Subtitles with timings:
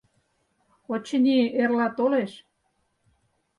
[0.93, 2.31] Очыни, эрла толеш.